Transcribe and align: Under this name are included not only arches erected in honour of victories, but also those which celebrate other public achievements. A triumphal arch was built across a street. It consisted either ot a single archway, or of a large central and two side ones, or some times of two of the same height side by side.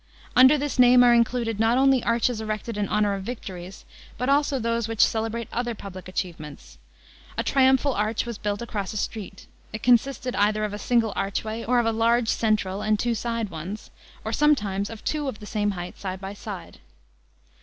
Under 0.35 0.57
this 0.57 0.79
name 0.79 1.03
are 1.03 1.13
included 1.13 1.59
not 1.59 1.77
only 1.77 2.03
arches 2.03 2.41
erected 2.41 2.75
in 2.75 2.89
honour 2.89 3.13
of 3.13 3.21
victories, 3.21 3.85
but 4.17 4.29
also 4.29 4.57
those 4.57 4.87
which 4.87 5.05
celebrate 5.05 5.47
other 5.53 5.75
public 5.75 6.07
achievements. 6.07 6.79
A 7.37 7.43
triumphal 7.43 7.93
arch 7.93 8.25
was 8.25 8.39
built 8.39 8.63
across 8.63 8.93
a 8.93 8.97
street. 8.97 9.45
It 9.71 9.83
consisted 9.83 10.35
either 10.37 10.65
ot 10.65 10.73
a 10.73 10.79
single 10.79 11.13
archway, 11.15 11.63
or 11.63 11.77
of 11.77 11.85
a 11.85 11.91
large 11.91 12.29
central 12.29 12.81
and 12.81 12.97
two 12.97 13.13
side 13.13 13.49
ones, 13.51 13.91
or 14.25 14.33
some 14.33 14.55
times 14.55 14.89
of 14.89 15.03
two 15.05 15.27
of 15.27 15.37
the 15.37 15.45
same 15.45 15.69
height 15.77 15.99
side 15.99 16.19
by 16.19 16.33
side. 16.33 16.79